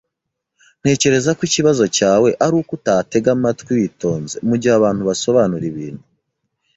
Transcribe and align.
Ntekereza 0.81 1.29
ko 1.37 1.41
ikibazo 1.49 1.83
cyawe 1.97 2.29
ari 2.45 2.53
uko 2.59 2.71
utatega 2.77 3.29
amatwi 3.37 3.71
witonze 3.77 4.35
mugihe 4.47 4.73
abantu 4.75 5.01
basobanura 5.09 5.65
ibintu. 5.71 6.03